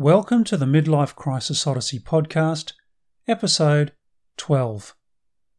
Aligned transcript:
Welcome 0.00 0.44
to 0.44 0.56
the 0.56 0.64
Midlife 0.64 1.14
Crisis 1.14 1.66
Odyssey 1.66 1.98
podcast, 1.98 2.72
episode 3.28 3.92
12 4.38 4.94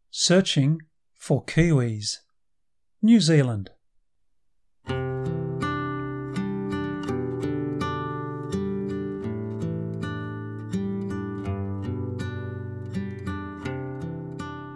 Searching 0.10 0.82
for 1.14 1.46
Kiwis, 1.46 2.18
New 3.04 3.20
Zealand. 3.20 3.70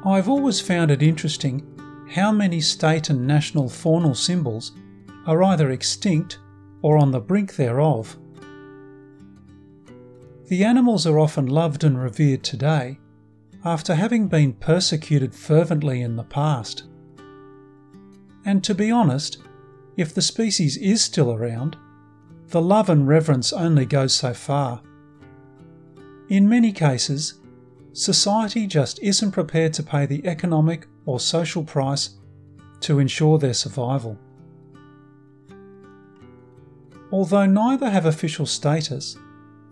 I've 0.05 0.29
always 0.29 0.61
found 0.61 0.91
it 0.91 1.01
interesting 1.01 1.65
how 2.11 2.31
many 2.31 2.61
state 2.61 3.09
and 3.09 3.25
national 3.25 3.69
faunal 3.69 4.15
symbols 4.15 4.73
are 5.25 5.41
either 5.41 5.71
extinct 5.71 6.37
or 6.83 6.99
on 6.99 7.09
the 7.09 7.19
brink 7.19 7.55
thereof. 7.55 8.15
The 10.47 10.63
animals 10.63 11.07
are 11.07 11.19
often 11.19 11.47
loved 11.47 11.83
and 11.83 11.99
revered 11.99 12.43
today 12.43 12.99
after 13.63 13.95
having 13.95 14.27
been 14.27 14.53
persecuted 14.53 15.33
fervently 15.33 16.01
in 16.01 16.15
the 16.15 16.23
past. 16.23 16.83
And 18.45 18.63
to 18.63 18.75
be 18.75 18.91
honest, 18.91 19.39
if 19.97 20.13
the 20.13 20.21
species 20.21 20.77
is 20.77 21.01
still 21.01 21.31
around, 21.31 21.77
the 22.49 22.61
love 22.61 22.91
and 22.91 23.07
reverence 23.07 23.51
only 23.51 23.87
goes 23.87 24.13
so 24.13 24.35
far. 24.35 24.83
In 26.29 26.47
many 26.47 26.71
cases, 26.71 27.39
society 27.93 28.67
just 28.67 28.99
isn't 28.99 29.31
prepared 29.31 29.73
to 29.73 29.83
pay 29.83 30.05
the 30.05 30.27
economic 30.27 30.85
or 31.07 31.19
social 31.19 31.63
price 31.63 32.19
to 32.81 32.99
ensure 32.99 33.39
their 33.39 33.55
survival. 33.55 34.19
Although 37.11 37.47
neither 37.47 37.89
have 37.89 38.05
official 38.05 38.45
status, 38.45 39.17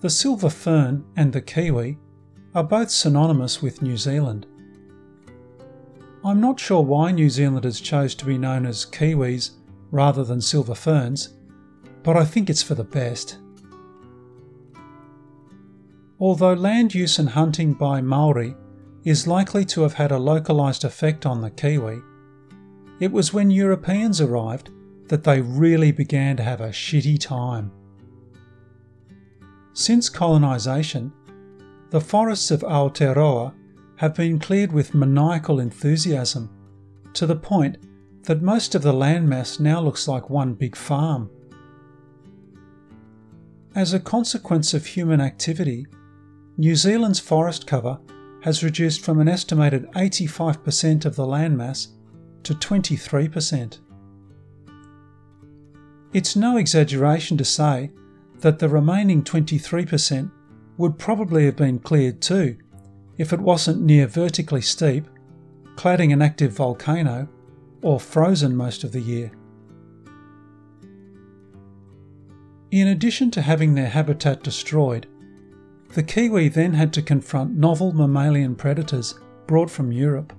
the 0.03 0.09
silver 0.09 0.49
fern 0.49 1.01
and 1.15 1.31
the 1.31 1.39
kiwi 1.39 1.97
are 2.53 2.63
both 2.65 2.89
synonymous 2.89 3.61
with 3.61 3.81
New 3.81 3.95
Zealand. 3.95 4.45
I'm 6.25 6.41
not 6.41 6.59
sure 6.59 6.81
why 6.81 7.13
New 7.13 7.29
Zealanders 7.29 7.79
chose 7.79 8.13
to 8.15 8.25
be 8.25 8.37
known 8.37 8.65
as 8.65 8.85
kiwis 8.85 9.51
rather 9.91 10.25
than 10.25 10.41
silver 10.41 10.75
ferns, 10.75 11.35
but 12.03 12.17
I 12.17 12.25
think 12.25 12.49
it's 12.49 12.61
for 12.61 12.75
the 12.75 12.83
best. 12.83 13.37
Although 16.19 16.53
land 16.53 16.93
use 16.93 17.17
and 17.17 17.29
hunting 17.29 17.71
by 17.71 18.01
Maori 18.01 18.57
is 19.05 19.25
likely 19.25 19.63
to 19.67 19.83
have 19.83 19.93
had 19.93 20.11
a 20.11 20.19
localised 20.19 20.83
effect 20.83 21.25
on 21.25 21.39
the 21.39 21.49
kiwi, 21.49 22.01
it 22.99 23.13
was 23.13 23.33
when 23.33 23.49
Europeans 23.49 24.19
arrived 24.19 24.69
that 25.07 25.23
they 25.23 25.39
really 25.39 25.93
began 25.93 26.35
to 26.35 26.43
have 26.43 26.59
a 26.59 26.71
shitty 26.71 27.17
time. 27.17 27.71
Since 29.73 30.09
colonisation, 30.09 31.11
the 31.89 32.01
forests 32.01 32.51
of 32.51 32.61
Aotearoa 32.61 33.53
have 33.97 34.13
been 34.13 34.39
cleared 34.39 34.71
with 34.71 34.93
maniacal 34.93 35.59
enthusiasm 35.59 36.49
to 37.13 37.25
the 37.25 37.35
point 37.35 37.77
that 38.23 38.41
most 38.41 38.75
of 38.75 38.83
the 38.83 38.93
landmass 38.93 39.59
now 39.59 39.81
looks 39.81 40.07
like 40.07 40.29
one 40.29 40.53
big 40.53 40.75
farm. 40.75 41.29
As 43.75 43.93
a 43.93 43.99
consequence 43.99 44.73
of 44.73 44.85
human 44.85 45.19
activity, 45.19 45.87
New 46.57 46.75
Zealand's 46.75 47.19
forest 47.19 47.65
cover 47.65 47.99
has 48.43 48.63
reduced 48.63 49.01
from 49.01 49.19
an 49.19 49.27
estimated 49.27 49.89
85% 49.93 51.05
of 51.05 51.15
the 51.15 51.25
landmass 51.25 51.87
to 52.43 52.53
23%. 52.53 53.79
It's 56.13 56.35
no 56.35 56.57
exaggeration 56.57 57.37
to 57.37 57.45
say 57.45 57.89
that 58.43 58.59
the 58.59 58.67
remaining 58.67 59.23
23% 59.23 60.29
would 60.75 60.99
probably 60.99 61.45
have 61.45 61.55
been 61.55 61.79
cleared 61.79 62.21
too 62.21 62.57
if 63.17 63.31
it 63.31 63.39
wasn't 63.39 63.81
near 63.81 64.05
vertically 64.05 64.59
steep, 64.59 65.07
cladding 65.75 66.11
an 66.11 66.21
active 66.21 66.51
volcano, 66.51 67.29
or 67.81 68.01
frozen 68.01 68.53
most 68.53 68.83
of 68.83 68.91
the 68.91 68.99
year. 68.99 69.31
In 72.69 72.89
addition 72.89 73.31
to 73.31 73.41
having 73.41 73.75
their 73.75 73.87
habitat 73.87 74.43
destroyed, 74.43 75.07
the 75.93 76.03
kiwi 76.03 76.49
then 76.49 76.73
had 76.73 76.91
to 76.93 77.01
confront 77.01 77.55
novel 77.55 77.93
mammalian 77.93 78.55
predators 78.55 79.17
brought 79.47 79.69
from 79.69 79.93
Europe. 79.93 80.33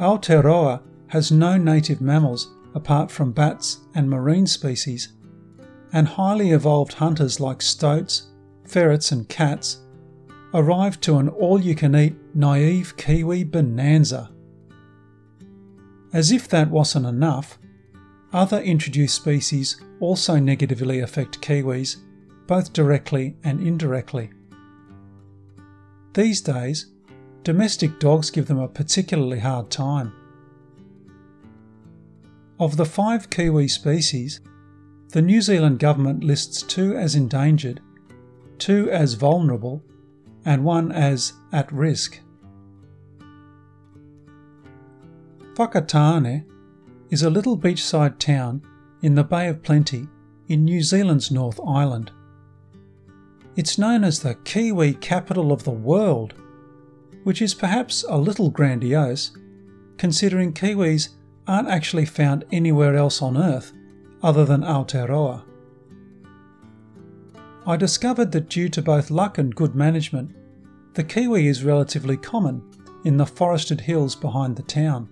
Aotearoa 0.00 0.82
has 1.06 1.30
no 1.30 1.56
native 1.56 2.00
mammals 2.00 2.52
apart 2.74 3.12
from 3.12 3.30
bats 3.30 3.82
and 3.94 4.10
marine 4.10 4.46
species, 4.48 5.12
and 5.92 6.08
highly 6.08 6.50
evolved 6.50 6.94
hunters 6.94 7.38
like 7.40 7.60
stoats, 7.60 8.28
ferrets, 8.64 9.12
and 9.12 9.28
cats 9.28 9.82
arrived 10.54 11.02
to 11.02 11.16
an 11.18 11.28
all 11.28 11.60
you 11.60 11.74
can 11.74 11.94
eat 11.94 12.14
naive 12.34 12.96
kiwi 12.96 13.44
bonanza. 13.44 14.30
As 16.12 16.30
if 16.30 16.48
that 16.48 16.70
wasn't 16.70 17.06
enough, 17.06 17.58
other 18.32 18.60
introduced 18.60 19.16
species 19.16 19.80
also 20.00 20.38
negatively 20.38 21.00
affect 21.00 21.40
kiwis, 21.40 21.96
both 22.46 22.72
directly 22.72 23.36
and 23.44 23.60
indirectly. 23.60 24.30
These 26.14 26.42
days, 26.42 26.86
domestic 27.42 27.98
dogs 27.98 28.30
give 28.30 28.46
them 28.46 28.58
a 28.58 28.68
particularly 28.68 29.38
hard 29.38 29.70
time. 29.70 30.12
Of 32.60 32.76
the 32.76 32.84
five 32.84 33.30
kiwi 33.30 33.68
species, 33.68 34.40
the 35.12 35.20
New 35.20 35.42
Zealand 35.42 35.78
government 35.78 36.24
lists 36.24 36.62
two 36.62 36.96
as 36.96 37.14
endangered, 37.14 37.82
two 38.56 38.90
as 38.90 39.12
vulnerable, 39.12 39.82
and 40.46 40.64
one 40.64 40.90
as 40.90 41.34
at 41.52 41.70
risk. 41.70 42.18
Whakatane 45.54 46.46
is 47.10 47.22
a 47.22 47.28
little 47.28 47.58
beachside 47.58 48.18
town 48.18 48.62
in 49.02 49.14
the 49.14 49.22
Bay 49.22 49.48
of 49.48 49.62
Plenty 49.62 50.08
in 50.48 50.64
New 50.64 50.82
Zealand's 50.82 51.30
North 51.30 51.60
Island. 51.66 52.10
It's 53.54 53.76
known 53.76 54.04
as 54.04 54.20
the 54.20 54.36
Kiwi 54.36 54.94
capital 54.94 55.52
of 55.52 55.64
the 55.64 55.70
world, 55.70 56.32
which 57.24 57.42
is 57.42 57.52
perhaps 57.52 58.02
a 58.08 58.16
little 58.16 58.48
grandiose, 58.48 59.32
considering 59.98 60.54
Kiwis 60.54 61.10
aren't 61.46 61.68
actually 61.68 62.06
found 62.06 62.46
anywhere 62.50 62.96
else 62.96 63.20
on 63.20 63.36
Earth 63.36 63.74
other 64.22 64.44
than 64.44 64.62
Aotearoa. 64.62 65.44
I 67.66 67.76
discovered 67.76 68.32
that 68.32 68.48
due 68.48 68.68
to 68.70 68.82
both 68.82 69.10
luck 69.10 69.38
and 69.38 69.54
good 69.54 69.74
management, 69.74 70.34
the 70.94 71.04
kiwi 71.04 71.46
is 71.46 71.64
relatively 71.64 72.16
common 72.16 72.62
in 73.04 73.16
the 73.16 73.26
forested 73.26 73.80
hills 73.80 74.14
behind 74.14 74.56
the 74.56 74.62
town. 74.62 75.08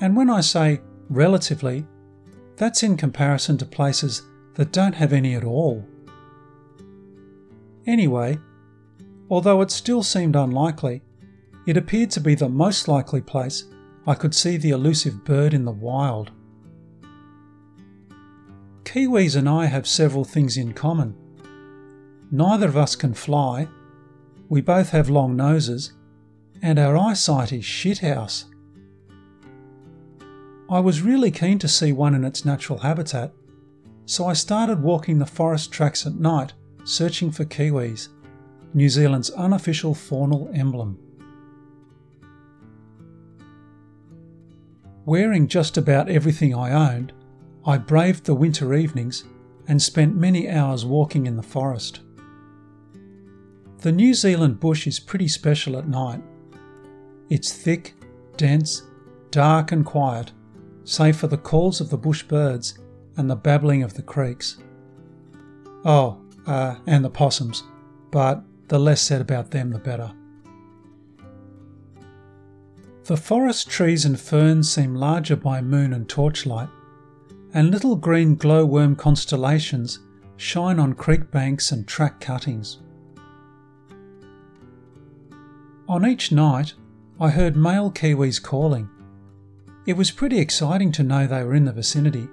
And 0.00 0.16
when 0.16 0.30
I 0.30 0.40
say 0.40 0.80
relatively, 1.08 1.86
that's 2.56 2.82
in 2.82 2.96
comparison 2.96 3.58
to 3.58 3.66
places 3.66 4.22
that 4.54 4.72
don't 4.72 4.94
have 4.94 5.12
any 5.12 5.34
at 5.34 5.44
all. 5.44 5.86
Anyway, 7.86 8.38
although 9.28 9.60
it 9.60 9.70
still 9.70 10.02
seemed 10.02 10.36
unlikely, 10.36 11.02
it 11.66 11.76
appeared 11.76 12.10
to 12.12 12.20
be 12.20 12.34
the 12.34 12.48
most 12.48 12.88
likely 12.88 13.20
place 13.20 13.64
I 14.06 14.14
could 14.14 14.34
see 14.34 14.56
the 14.56 14.70
elusive 14.70 15.24
bird 15.24 15.52
in 15.52 15.64
the 15.64 15.72
wild. 15.72 16.30
Kiwis 18.90 19.36
and 19.36 19.48
I 19.48 19.66
have 19.66 19.86
several 19.86 20.24
things 20.24 20.56
in 20.56 20.72
common. 20.72 21.14
Neither 22.32 22.66
of 22.66 22.76
us 22.76 22.96
can 22.96 23.14
fly, 23.14 23.68
we 24.48 24.60
both 24.60 24.90
have 24.90 25.08
long 25.08 25.36
noses, 25.36 25.92
and 26.60 26.76
our 26.76 26.96
eyesight 26.96 27.52
is 27.52 27.62
shithouse. 27.62 28.46
I 30.68 30.80
was 30.80 31.02
really 31.02 31.30
keen 31.30 31.60
to 31.60 31.68
see 31.68 31.92
one 31.92 32.16
in 32.16 32.24
its 32.24 32.44
natural 32.44 32.80
habitat, 32.80 33.32
so 34.06 34.26
I 34.26 34.32
started 34.32 34.82
walking 34.82 35.20
the 35.20 35.24
forest 35.24 35.70
tracks 35.70 36.04
at 36.04 36.16
night 36.16 36.54
searching 36.82 37.30
for 37.30 37.44
kiwis, 37.44 38.08
New 38.74 38.88
Zealand's 38.88 39.30
unofficial 39.30 39.94
faunal 39.94 40.52
emblem. 40.52 40.98
Wearing 45.04 45.46
just 45.46 45.76
about 45.76 46.08
everything 46.08 46.56
I 46.56 46.72
owned, 46.72 47.12
I 47.66 47.78
braved 47.78 48.24
the 48.24 48.34
winter 48.34 48.74
evenings 48.74 49.24
and 49.68 49.80
spent 49.80 50.16
many 50.16 50.48
hours 50.48 50.84
walking 50.84 51.26
in 51.26 51.36
the 51.36 51.42
forest. 51.42 52.00
The 53.78 53.92
New 53.92 54.14
Zealand 54.14 54.60
bush 54.60 54.86
is 54.86 54.98
pretty 54.98 55.28
special 55.28 55.76
at 55.76 55.88
night. 55.88 56.22
It's 57.28 57.52
thick, 57.52 57.94
dense, 58.36 58.82
dark, 59.30 59.72
and 59.72 59.84
quiet, 59.84 60.32
save 60.84 61.16
for 61.16 61.28
the 61.28 61.38
calls 61.38 61.80
of 61.80 61.90
the 61.90 61.96
bush 61.96 62.22
birds 62.22 62.78
and 63.16 63.30
the 63.30 63.36
babbling 63.36 63.82
of 63.82 63.94
the 63.94 64.02
creeks. 64.02 64.58
Oh, 65.84 66.20
uh, 66.46 66.76
and 66.86 67.04
the 67.04 67.10
possums, 67.10 67.62
but 68.10 68.42
the 68.68 68.78
less 68.78 69.02
said 69.02 69.20
about 69.20 69.50
them 69.50 69.70
the 69.70 69.78
better. 69.78 70.12
The 73.04 73.16
forest 73.16 73.68
trees 73.68 74.04
and 74.04 74.18
ferns 74.18 74.72
seem 74.72 74.94
larger 74.94 75.36
by 75.36 75.60
moon 75.60 75.92
and 75.92 76.08
torchlight, 76.08 76.68
and 77.52 77.70
little 77.70 77.96
green 77.96 78.36
glowworm 78.36 78.94
constellations 78.94 79.98
shine 80.36 80.78
on 80.78 80.92
creek 80.92 81.30
banks 81.30 81.72
and 81.72 81.86
track 81.86 82.20
cuttings. 82.20 82.78
On 85.88 86.06
each 86.06 86.30
night, 86.30 86.74
I 87.18 87.30
heard 87.30 87.56
male 87.56 87.90
kiwis 87.90 88.40
calling. 88.40 88.88
It 89.86 89.96
was 89.96 90.10
pretty 90.10 90.38
exciting 90.38 90.92
to 90.92 91.02
know 91.02 91.26
they 91.26 91.42
were 91.42 91.54
in 91.54 91.64
the 91.64 91.72
vicinity. 91.72 92.28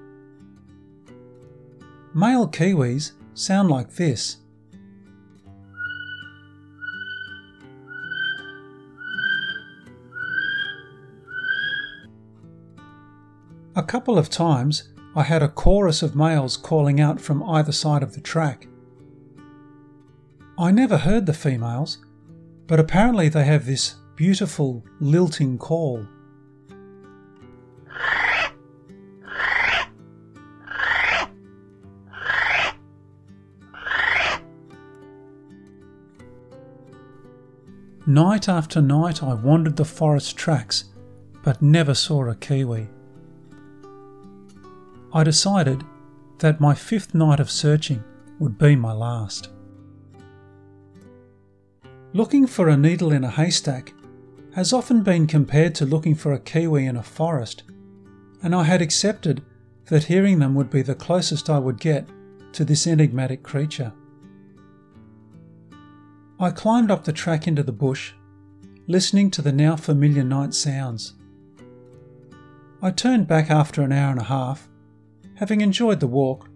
Male 2.13 2.47
kiwis 2.47 3.13
sound 3.33 3.69
like 3.69 3.95
this. 3.95 4.37
A 13.75 13.83
couple 13.83 14.17
of 14.17 14.29
times 14.29 14.89
I 15.17 15.23
had 15.23 15.41
a 15.41 15.49
chorus 15.49 16.03
of 16.03 16.15
males 16.15 16.55
calling 16.55 17.01
out 17.01 17.19
from 17.19 17.41
either 17.41 17.71
side 17.71 18.03
of 18.03 18.13
the 18.13 18.21
track. 18.21 18.67
I 20.59 20.69
never 20.69 20.99
heard 20.99 21.25
the 21.25 21.33
females, 21.33 21.97
but 22.67 22.79
apparently 22.79 23.27
they 23.27 23.43
have 23.43 23.65
this 23.65 23.95
beautiful 24.15 24.85
lilting 24.99 25.57
call. 25.57 26.05
Night 38.05 38.47
after 38.47 38.83
night 38.83 39.23
I 39.23 39.33
wandered 39.33 39.77
the 39.77 39.83
forest 39.83 40.37
tracks, 40.37 40.83
but 41.43 41.59
never 41.63 41.95
saw 41.95 42.29
a 42.29 42.35
kiwi. 42.35 42.87
I 45.17 45.23
decided 45.23 45.83
that 46.37 46.59
my 46.59 46.75
fifth 46.75 47.15
night 47.15 47.39
of 47.39 47.49
searching 47.49 48.03
would 48.37 48.59
be 48.59 48.75
my 48.75 48.93
last. 48.93 49.49
Looking 52.13 52.45
for 52.45 52.69
a 52.69 52.77
needle 52.77 53.11
in 53.11 53.23
a 53.23 53.31
haystack 53.31 53.95
has 54.53 54.73
often 54.73 55.01
been 55.01 55.25
compared 55.25 55.73
to 55.73 55.87
looking 55.87 56.13
for 56.13 56.33
a 56.33 56.39
kiwi 56.39 56.85
in 56.85 56.95
a 56.95 57.01
forest, 57.01 57.63
and 58.43 58.53
I 58.53 58.65
had 58.65 58.79
accepted 58.79 59.43
that 59.85 60.03
hearing 60.03 60.37
them 60.37 60.53
would 60.53 60.69
be 60.69 60.83
the 60.83 60.93
closest 60.93 61.49
I 61.49 61.57
would 61.57 61.79
get 61.79 62.07
to 62.53 62.63
this 62.63 62.85
enigmatic 62.85 63.41
creature. 63.41 63.93
I 66.39 66.51
climbed 66.51 66.91
up 66.91 67.05
the 67.05 67.11
track 67.11 67.47
into 67.47 67.63
the 67.63 67.71
bush, 67.71 68.13
listening 68.85 69.31
to 69.31 69.41
the 69.41 69.51
now 69.51 69.77
familiar 69.77 70.23
night 70.23 70.53
sounds. 70.53 71.13
I 72.83 72.91
turned 72.91 73.27
back 73.27 73.49
after 73.49 73.81
an 73.81 73.91
hour 73.91 74.11
and 74.11 74.21
a 74.21 74.25
half 74.25 74.69
having 75.37 75.61
enjoyed 75.61 75.99
the 75.99 76.07
walk, 76.07 76.49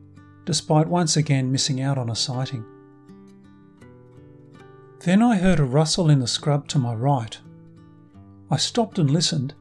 despite 0.43 0.87
once 0.87 1.15
again 1.15 1.51
missing 1.51 1.81
out 1.81 1.99
on 1.99 2.09
a 2.09 2.15
sighting. 2.15 2.65
Then 5.01 5.21
I 5.21 5.37
heard 5.37 5.59
a 5.59 5.63
rustle 5.63 6.09
in 6.09 6.19
the 6.19 6.27
scrub 6.27 6.67
to 6.69 6.79
my 6.79 6.93
right. 6.95 7.37
I 8.49 8.57
stopped 8.57 8.97
and 8.97 9.09
listened, 9.09 9.53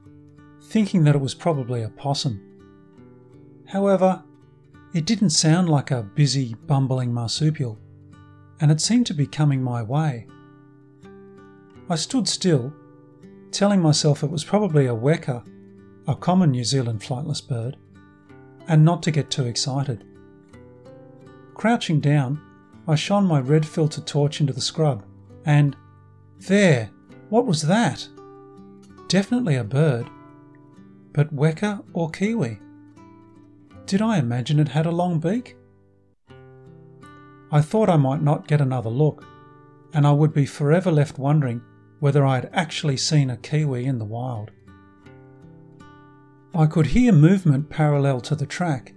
thinking 0.63 1.05
that 1.05 1.15
it 1.15 1.21
was 1.21 1.35
probably 1.35 1.83
a 1.83 1.91
possum. 1.91 2.41
However, 3.67 4.23
it 4.95 5.05
didn't 5.05 5.31
sound 5.31 5.69
like 5.69 5.91
a 5.91 6.03
busy, 6.03 6.55
bumbling 6.67 7.13
marsupial, 7.13 7.79
and 8.61 8.71
it 8.71 8.81
seemed 8.81 9.07
to 9.07 9.15
be 9.15 9.27
coming 9.27 9.63
my 9.63 9.83
way. 9.83 10.27
I 11.91 11.97
stood 11.97 12.27
still, 12.27 12.73
telling 13.51 13.83
myself 13.83 14.23
it 14.23 14.31
was 14.31 14.45
probably 14.45 14.87
a 14.87 14.95
weka, 14.95 15.47
a 16.09 16.15
common 16.15 16.53
New 16.53 16.65
Zealand 16.65 17.01
flightless 17.01 17.47
bird 17.47 17.77
and 18.71 18.85
not 18.85 19.03
to 19.03 19.11
get 19.11 19.33
too 19.33 19.47
excited. 19.47 20.05
Crouching 21.55 21.99
down, 21.99 22.41
I 22.87 22.95
shone 22.95 23.27
my 23.27 23.41
red 23.41 23.67
filter 23.67 24.01
torch 24.01 24.41
into 24.41 24.53
the 24.53 24.61
scrub, 24.61 25.05
and 25.45 25.77
there, 26.39 26.91
what 27.31 27.47
was 27.47 27.63
that? 27.63 28.07
Definitely 29.09 29.57
a 29.57 29.65
bird, 29.65 30.09
but 31.13 31.35
weka 31.35 31.83
or 31.93 32.11
kiwi? 32.11 32.61
Did 33.87 34.01
I 34.03 34.19
imagine 34.19 34.61
it 34.61 34.69
had 34.69 34.87
a 34.87 34.93
long 34.93 35.19
beak? 35.19 35.57
I 37.51 37.61
thought 37.61 37.91
I 37.91 37.97
might 37.97 38.23
not 38.23 38.47
get 38.47 38.61
another 38.61 38.89
look, 38.91 39.27
and 39.93 40.07
I 40.07 40.13
would 40.13 40.33
be 40.33 40.47
forever 40.47 40.93
left 40.93 41.19
wondering 41.19 41.61
whether 41.99 42.25
I 42.25 42.37
had 42.37 42.51
actually 42.53 42.99
seen 42.99 43.31
a 43.31 43.37
kiwi 43.37 43.85
in 43.85 43.99
the 43.99 44.05
wild. 44.05 44.53
I 46.55 46.67
could 46.67 46.87
hear 46.87 47.13
movement 47.13 47.71
parallel 47.71 48.21
to 48.23 48.35
the 48.35 48.47
track, 48.47 48.93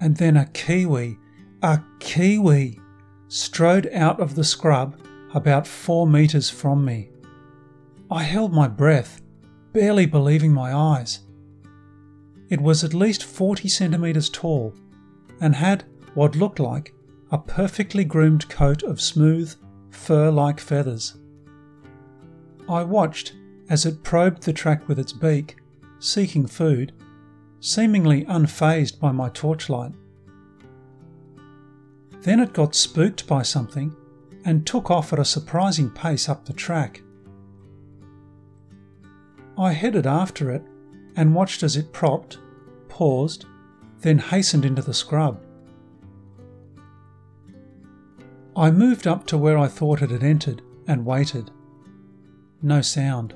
and 0.00 0.16
then 0.16 0.36
a 0.36 0.46
kiwi, 0.46 1.18
a 1.62 1.80
kiwi, 1.98 2.80
strode 3.28 3.88
out 3.92 4.20
of 4.20 4.34
the 4.34 4.44
scrub 4.44 4.98
about 5.34 5.66
four 5.66 6.06
metres 6.06 6.48
from 6.48 6.84
me. 6.84 7.10
I 8.10 8.22
held 8.22 8.52
my 8.52 8.68
breath, 8.68 9.20
barely 9.72 10.06
believing 10.06 10.52
my 10.52 10.72
eyes. 10.72 11.20
It 12.48 12.60
was 12.60 12.84
at 12.84 12.94
least 12.94 13.24
40 13.24 13.68
centimetres 13.68 14.30
tall 14.30 14.74
and 15.40 15.54
had 15.54 15.84
what 16.14 16.36
looked 16.36 16.60
like 16.60 16.94
a 17.30 17.38
perfectly 17.38 18.04
groomed 18.04 18.48
coat 18.48 18.82
of 18.84 19.00
smooth, 19.00 19.54
fur 19.90 20.30
like 20.30 20.60
feathers. 20.60 21.18
I 22.68 22.84
watched 22.84 23.34
as 23.68 23.84
it 23.84 24.02
probed 24.02 24.44
the 24.44 24.52
track 24.52 24.88
with 24.88 24.98
its 24.98 25.12
beak 25.12 25.56
seeking 25.98 26.46
food, 26.46 26.92
seemingly 27.60 28.24
unfazed 28.24 29.00
by 29.00 29.12
my 29.12 29.28
torchlight. 29.30 29.92
Then 32.22 32.40
it 32.40 32.52
got 32.52 32.74
spooked 32.74 33.26
by 33.26 33.42
something 33.42 33.94
and 34.44 34.66
took 34.66 34.90
off 34.90 35.12
at 35.12 35.18
a 35.18 35.24
surprising 35.24 35.90
pace 35.90 36.28
up 36.28 36.44
the 36.44 36.52
track. 36.52 37.02
I 39.58 39.72
headed 39.72 40.06
after 40.06 40.50
it 40.50 40.62
and 41.16 41.34
watched 41.34 41.62
as 41.62 41.76
it 41.76 41.92
propped, 41.92 42.38
paused, 42.88 43.46
then 44.00 44.18
hastened 44.18 44.64
into 44.64 44.82
the 44.82 44.94
scrub. 44.94 45.40
I 48.54 48.70
moved 48.70 49.06
up 49.06 49.26
to 49.28 49.38
where 49.38 49.58
I 49.58 49.68
thought 49.68 50.02
it 50.02 50.10
had 50.10 50.22
entered 50.22 50.62
and 50.86 51.04
waited. 51.04 51.50
No 52.62 52.80
sound. 52.80 53.34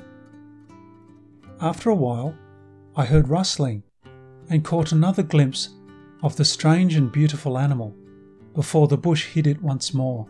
After 1.61 1.91
a 1.91 1.95
while, 1.95 2.35
I 2.97 3.05
heard 3.05 3.29
rustling 3.29 3.85
and 4.49 4.65
caught 4.65 4.91
another 4.91 5.23
glimpse 5.23 5.69
of 6.23 6.37
the 6.37 6.45
strange 6.45 6.97
and 6.97 7.11
beautiful 7.11 7.57
animal 7.57 7.95
before 8.55 8.89
the 8.89 8.99
bush 8.99 9.27
hid 9.27 9.47
it 9.47 9.63
once 9.63 9.95
more. 9.95 10.27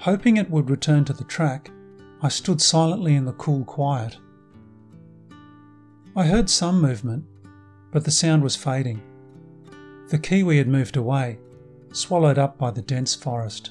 Hoping 0.00 0.36
it 0.36 0.50
would 0.50 0.68
return 0.68 1.04
to 1.06 1.14
the 1.14 1.24
track, 1.24 1.70
I 2.20 2.28
stood 2.28 2.60
silently 2.60 3.14
in 3.14 3.24
the 3.24 3.32
cool 3.32 3.64
quiet. 3.64 4.18
I 6.14 6.26
heard 6.26 6.50
some 6.50 6.80
movement, 6.80 7.24
but 7.90 8.04
the 8.04 8.10
sound 8.10 8.42
was 8.42 8.54
fading. 8.54 9.00
The 10.10 10.18
kiwi 10.18 10.58
had 10.58 10.68
moved 10.68 10.96
away, 10.96 11.38
swallowed 11.92 12.38
up 12.38 12.58
by 12.58 12.70
the 12.70 12.82
dense 12.82 13.14
forest. 13.14 13.70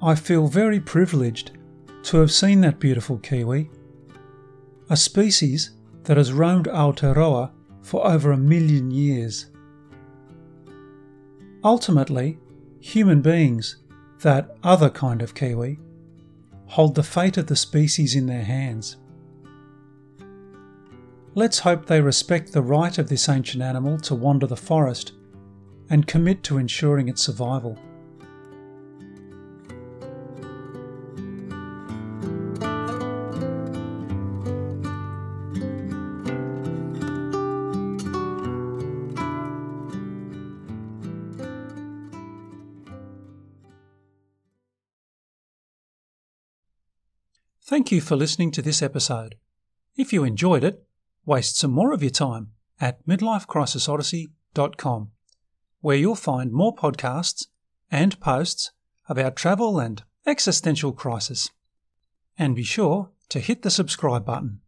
I 0.00 0.14
feel 0.14 0.46
very 0.46 0.80
privileged 0.80 1.57
to 2.08 2.16
have 2.16 2.32
seen 2.32 2.62
that 2.62 2.80
beautiful 2.80 3.18
kiwi, 3.18 3.70
a 4.88 4.96
species 4.96 5.72
that 6.04 6.16
has 6.16 6.32
roamed 6.32 6.64
Aotearoa 6.64 7.50
for 7.82 8.06
over 8.06 8.32
a 8.32 8.36
million 8.38 8.90
years. 8.90 9.50
Ultimately, 11.62 12.38
human 12.80 13.20
beings, 13.20 13.76
that 14.20 14.56
other 14.62 14.88
kind 14.88 15.20
of 15.20 15.34
kiwi, 15.34 15.78
hold 16.64 16.94
the 16.94 17.02
fate 17.02 17.36
of 17.36 17.46
the 17.46 17.54
species 17.54 18.14
in 18.14 18.24
their 18.24 18.44
hands. 18.44 18.96
Let's 21.34 21.58
hope 21.58 21.84
they 21.84 22.00
respect 22.00 22.54
the 22.54 22.62
right 22.62 22.96
of 22.96 23.10
this 23.10 23.28
ancient 23.28 23.62
animal 23.62 23.98
to 23.98 24.14
wander 24.14 24.46
the 24.46 24.56
forest 24.56 25.12
and 25.90 26.06
commit 26.06 26.42
to 26.44 26.56
ensuring 26.56 27.10
its 27.10 27.20
survival. 27.20 27.78
Thank 47.68 47.92
you 47.92 48.00
for 48.00 48.16
listening 48.16 48.50
to 48.52 48.62
this 48.62 48.80
episode. 48.80 49.34
If 49.94 50.10
you 50.10 50.24
enjoyed 50.24 50.64
it, 50.64 50.86
waste 51.26 51.58
some 51.58 51.70
more 51.70 51.92
of 51.92 52.02
your 52.02 52.08
time 52.08 52.52
at 52.80 53.06
midlifecrisisodyssey.com, 53.06 55.10
where 55.82 55.96
you'll 55.98 56.14
find 56.14 56.50
more 56.50 56.74
podcasts 56.74 57.48
and 57.90 58.18
posts 58.20 58.72
about 59.06 59.36
travel 59.36 59.78
and 59.78 60.02
existential 60.26 60.92
crisis. 60.92 61.50
And 62.38 62.56
be 62.56 62.62
sure 62.62 63.10
to 63.28 63.38
hit 63.38 63.60
the 63.60 63.70
subscribe 63.70 64.24
button. 64.24 64.62